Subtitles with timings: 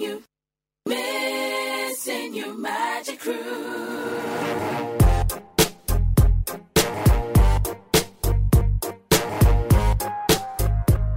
[0.00, 0.22] Missing you,
[0.88, 3.34] missing you, magic crew.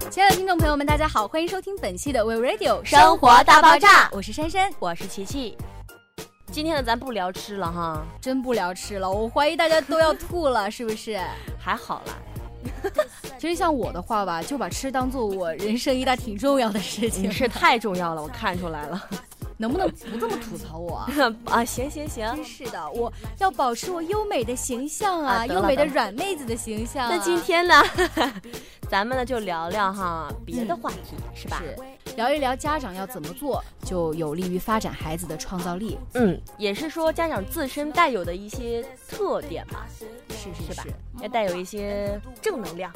[0.09, 4.70] 亲爱的听众朋友们，大家好，欢迎收听本期的 We Radio 生活大爆炸我是珊珊。
[4.80, 5.57] 我是琪琪。
[6.52, 11.18] 今天呢，咱不聊吃了哈，真不聊吃了，我怀疑大家都要吐了，是不是？
[11.57, 12.20] 还好啦。
[13.44, 17.30] 其实像我的话吧，就把吃当做我人生一大挺重要的事情你。
[17.30, 19.09] 是太重要了，我看出来了。
[19.59, 21.12] 能不能不这么吐槽我啊？
[21.52, 27.14] 啊，行行行真，是的，我要保持我优美的形象啊，啊优美的软妹子的形象、啊。
[27.14, 27.84] 那今天呢，
[28.90, 31.62] 咱们呢就聊聊哈别的话题，是吧？
[31.62, 36.00] 是聊一聊家长要怎么做，就有利于发展孩子的创造力。
[36.14, 39.86] 嗯，也是说家长自身带有的一些特点吧，
[40.30, 40.94] 是是吧是？
[41.22, 42.89] 要带有一些正能量。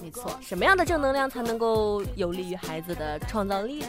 [0.00, 0.30] 没错。
[0.40, 3.88] 什么样的正能量才能够有利于孩子的创造力呢？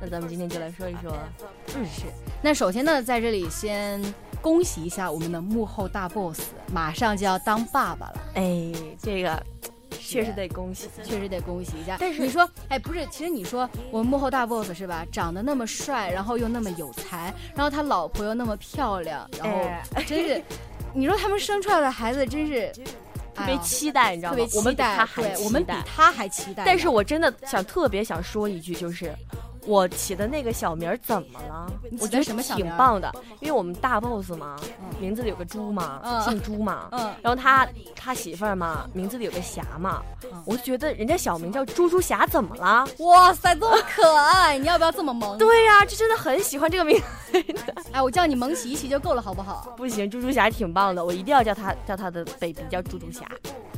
[0.00, 1.16] 那咱们今天就来说一说。
[1.76, 2.06] 嗯，是。
[2.42, 4.02] 那首先呢，在这里先
[4.40, 6.40] 恭喜一下我们的幕后大 boss，
[6.72, 9.42] 马上就要当爸爸了，哎，这个
[9.90, 10.88] 确实得恭喜。
[11.04, 11.98] 确实得恭喜一下。
[12.00, 15.04] 但是你说，哎，不是，其实你说我们幕后大 boss 是吧？
[15.12, 19.58] 长得那么帅，然后又那么有才，然后他老婆又那么漂亮，然后
[19.94, 20.42] 哎真是，
[20.94, 22.72] 你说他们生出来的孩子真是
[23.40, 24.32] 特别期待，你知道？
[24.32, 26.62] 吗我们比，他还，我们比他还期待。
[26.64, 29.14] 但是我真的想特别想说一句，就是
[29.66, 31.70] 我起的那个小名儿怎么了？
[32.00, 36.88] 我觉得什么挺棒的，因为我们大 boss 嘛，嗯名字里有个猪嘛，嗯姓朱嘛。
[36.92, 42.86] 嗯，然后他他媳妇儿嘛，名字里有个霞嘛，嗯我就觉得人家小名叫猪猪侠，怎么了？
[42.98, 45.36] 哇塞，这么可爱，你要不要这么萌？
[45.38, 47.04] 对呀、就真的很喜欢这个名字。
[47.92, 49.74] 哎，我叫你萌起一起就够了，好不好？
[49.76, 53.24] 不行，猪猪侠挺棒的，我一定要叫他叫他的 baby 叫猪猪侠，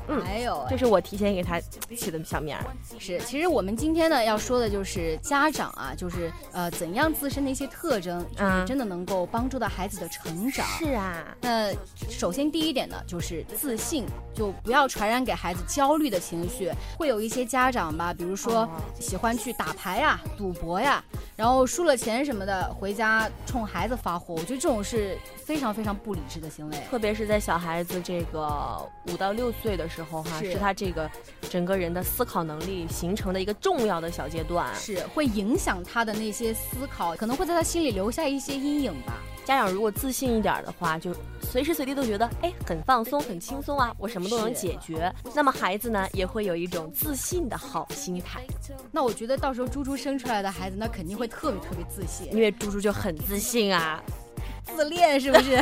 [0.09, 1.61] 嗯还有，这是我提前给他
[1.97, 2.65] 起的小名儿。
[2.99, 10.67] 是，其实我们今天呢要说的就是家长啊，就是呃怎样自身的一些特征，就是嗯真的能够帮助到孩子的成长。
[10.79, 11.73] 是啊，那
[12.11, 14.05] 首先第一点呢，就是自信，
[14.35, 16.71] 就不要传染给孩子焦虑的情绪。
[16.99, 21.03] 会有一些家长吧，比如说哦喜欢去打牌呀、赌博呀，
[21.43, 24.33] 然后输了钱什么的，回家冲孩子发火。
[24.35, 26.77] 我觉得这种是非常非常不理智的行为。
[26.89, 31.11] 特别是在小孩子这个五到六岁的时候哈，是是他这个
[31.51, 34.73] 整个人的思考能力形成的一个重要的小阶段。
[34.77, 39.15] 是会影响他的那些思考，可能会在他心里留下一些阴影吧。
[39.45, 45.13] 家长如果自信一点的话，就随时随地都觉得哎很放松、很轻松啊，我什么都能解决。
[45.35, 48.43] 那么孩子呢，也会有一种自信的好心态，
[48.91, 54.03] 那我觉得到时候猪猪生出来的孩子，那肯定会特别特别自信因、为猪猪就很自信啊。
[54.65, 55.57] 自恋，是不是？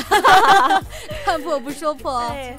[1.24, 2.32] 看破不说破哦。
[2.34, 2.56] 哎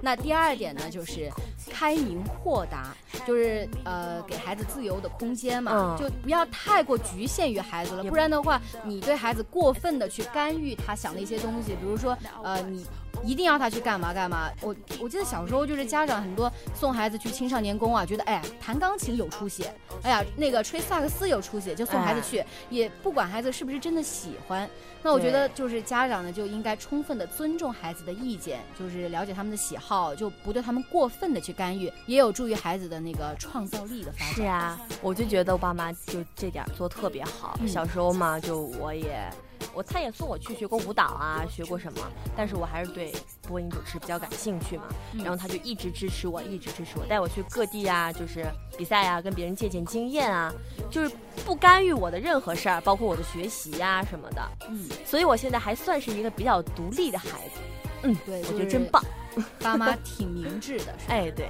[0.00, 1.30] 那第二点呢，就是
[1.70, 2.94] 开明豁达，
[3.26, 12.84] 就是呃给孩子自由的空间嘛，嗯就不要太过局限于孩子了，不然的话，你对孩子过分的去干预他想的一些东西，比如说呃你。
[13.22, 14.50] 一定要他去干嘛干嘛。
[14.60, 19.66] 我我记得小时候就是家长很多送孩子去青少年宫啊，觉得哎呀弹钢琴有出息，
[20.02, 24.68] 哎呀那个吹萨克斯有出息，就送孩子去，也不管孩子是不是真的喜欢。
[25.02, 34.34] 那我觉得就是家长呢就应该充分的尊重孩子的意见，就是了解他们的喜好，就不对他们过分的去干预，也有助于孩子的那个创造力的发展。
[34.34, 37.58] 是啊，我就觉得我爸妈就这点做特别好。
[37.60, 39.28] 嗯小时候嘛，就我也，
[39.74, 42.00] 我他也送我去学过舞蹈啊，学过什么，
[42.36, 43.12] 但是我还是对
[43.48, 44.84] 播音主持比较感兴趣嘛。
[45.12, 48.44] 嗯然后他就一直支持我，一直支持我，带我去各地啊，就是
[48.76, 50.52] 比赛啊，跟别人借鉴经验啊，
[50.90, 51.14] 就是
[51.44, 54.42] 不干预我的任何事儿，包括我的学习呀、什么的。
[54.68, 57.60] 嗯，所以我现在还算是一个比较独立的孩子。
[58.02, 59.02] 嗯，对，我觉得真棒。
[59.58, 61.48] 爸妈挺明智的， 是吧哎，对，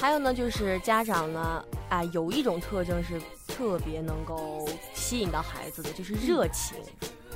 [0.00, 6.76] 还有呢，就是家长呢，啊，有一种特征是特别能够吸引到孩子的，就是热情。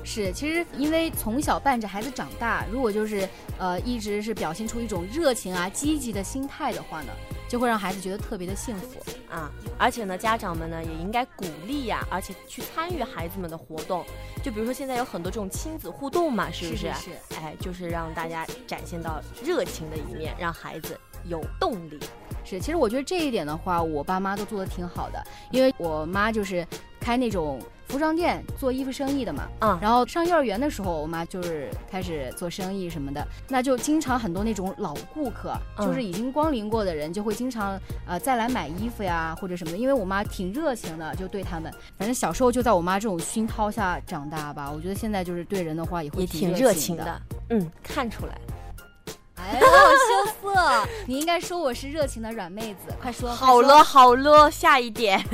[0.04, 3.28] 是，其实因为从小伴着孩子长大，如果就是
[3.59, 7.12] 呃一直是表现出一种热情啊、积极的心态的话呢，
[7.48, 8.98] 就会让孩子觉得特别的幸福。
[9.31, 14.02] 啊，而且呢，家长们呢也应该鼓励呀、而且去参与孩子们的活动。
[14.43, 22.00] 就比如说现在有很多这种亲子互动嘛，是不是是哎，就是让大家展现到热情的一面，让孩子有动力。
[22.44, 26.67] 是，其实我觉得这一点的话，我爸妈都做的挺好的，因为我妈就是
[27.00, 29.48] 开那种服装店做衣服生意的嘛。
[29.60, 39.76] 嗯然后上幼儿园的时候，我妈就是开始做生意什么的，那就经常很多那种老顾客，嗯就是已经光临过的人，就会经常呃再来买衣服呀或者什么的。
[39.78, 44.70] 因为我妈挺热情的，就对他们，反正小时候就在我妈这种熏陶下长大吧。
[44.70, 47.04] 我觉得现在就是对人的话也会挺热热情的。
[47.04, 48.40] 的，嗯，看出来了。
[49.36, 50.88] 哎呀， 好羞涩！
[51.06, 55.24] 你应该说我是热情的软妹子，快说好了好了，下一点。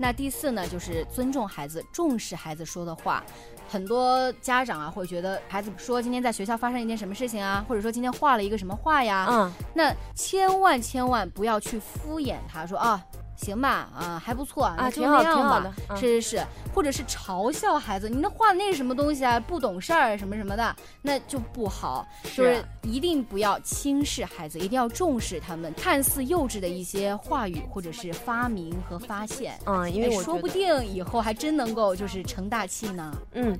[0.00, 3.22] 那第四呢，就是尊重孩子，重视孩子说的话。
[3.68, 13.04] 很多家长啊会觉得孩子说今天在学校发生一件什么事情啊，或者说今天画了一个什么画呀，嗯，那千万千万不要去敷衍他，说啊。
[13.40, 19.40] 行吧，啊，还不错啊，挺好挺好的嗯是是是，或者是嘲笑孩子，你那画的那是什么东西啊？
[19.40, 22.06] 不懂事儿什么什么的，那就不好。
[22.34, 29.58] 就是一定不要轻视孩子，一定要重视他们看似幼稚的一些话语或者是发明和发现。
[29.64, 33.16] 嗯，因为哎说不定以后还真能够就是成大器呢。
[33.32, 33.58] 嗯，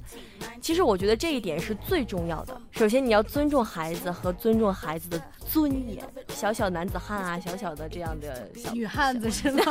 [0.60, 2.60] 其实我觉得这一点是最重要的。
[2.70, 6.04] 首先，你要尊重孩子和尊重孩子的尊严。
[6.28, 9.62] 小小男子汉啊，小小的这样的小女汉子是吗？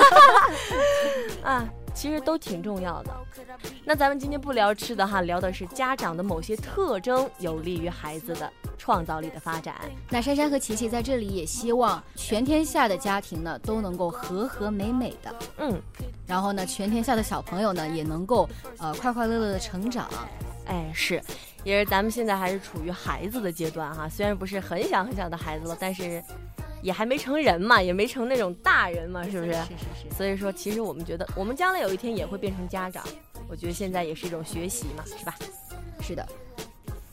[1.44, 3.12] 啊，其实都挺重要的。
[3.86, 9.76] 那咱们今天不聊吃的哈，聊的是家长的某些特征有利于孩子的创造力的发展。
[10.10, 15.36] 那珊珊和琪琪在这里也希望全天下的家庭呢都能够和和美美的。
[15.58, 15.82] 嗯，
[16.28, 18.48] 然后呢，全天下的小朋友呢也能够
[18.78, 20.10] 呃快快乐乐的成长。
[20.70, 21.22] 哎，是，
[21.64, 26.24] 也是咱们现在还是处于孩子的阶段哈，虽然不是很小很小的孩子了，但是
[26.84, 29.54] 也还没成人嘛，也没成那种大人嘛，是不是？
[29.54, 30.16] 是是是。
[30.16, 33.04] 所以说，其实我们觉得，我们将来有一天也会变成家长。
[33.50, 35.36] 我觉得现在也是一种学习嘛，是吧？
[36.02, 36.26] 是的。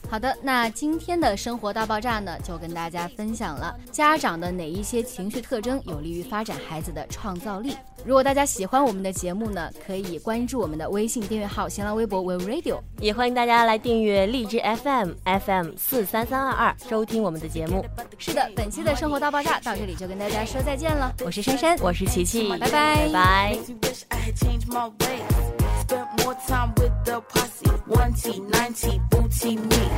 [0.08, 7.76] 好的，那今天的生活大爆炸呢，就跟大家分享了家长的哪一些情绪特征有利于发展孩子的创造力。
[8.04, 12.78] 如果大家喜欢我们的节目呢，可以关注我们的微信订阅号、新浪微博 We Radio。
[13.00, 17.84] 也欢迎大家来订阅荔枝 FM FM 四三三二二，收听我们的节目。
[18.16, 23.58] 是的，本期的生活大爆炸到这里就跟大家说再见了，我是珊珊，我是琪琪，拜拜拜拜。
[25.88, 27.68] Spent more time with the posse.
[27.86, 29.88] One T, nine T, booty me.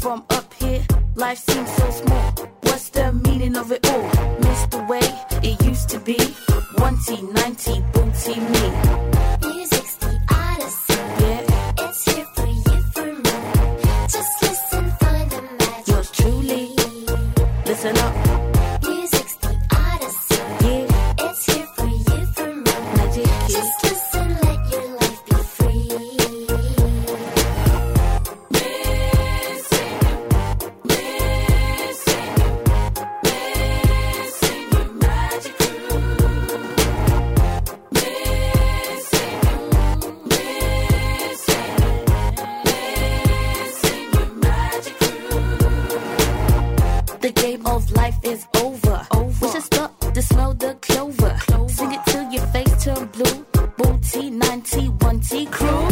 [0.00, 0.82] From up here,
[1.16, 2.30] life seems so small.
[2.62, 4.08] What's the meaning of it all?
[4.40, 5.02] Miss the way
[5.42, 6.16] it used to be.
[6.78, 8.97] One T, nine T, booty me.
[47.28, 49.06] The game of life is over.
[49.42, 51.36] We should stop to smell the clover.
[51.68, 53.44] Sing it till your face turn blue.
[53.76, 55.88] Booty, 90, 1T crew.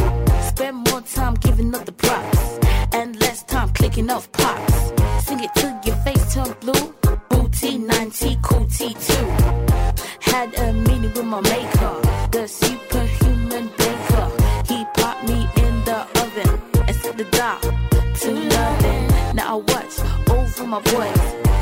[0.48, 2.58] Spend more time giving up the props
[2.94, 5.26] and less time clicking off pops.
[5.26, 6.94] Sing it till your face turn blue.
[7.28, 9.92] Booty, 90, cool T2.
[10.22, 12.00] Had a meeting with my maker,
[12.32, 14.26] the superhuman baker.
[14.68, 19.34] He popped me in the oven and set the dial to loving.
[19.36, 20.25] Now I watch
[20.58, 21.16] over my boys,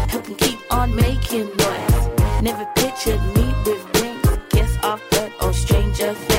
[0.08, 2.42] help 'em keep on making noise.
[2.42, 4.38] Never pictured me with wings.
[4.50, 6.33] Guess I've heard of stranger things.